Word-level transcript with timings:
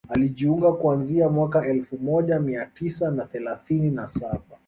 alijiunga 0.09 0.71
kuanzia 0.71 1.29
mwaka 1.29 1.65
elfu 1.67 1.97
moja 1.97 2.39
mia 2.39 2.65
tisa 2.65 3.11
na 3.11 3.25
thelathini 3.25 3.91
na 3.91 4.07
saba 4.07 4.57